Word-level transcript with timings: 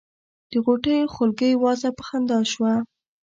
د 0.51 0.53
غوټیو 0.65 1.11
خولګۍ 1.13 1.53
وازه 1.57 1.89
په 1.97 2.03
خندا 2.07 2.39
شوه. 2.51 2.73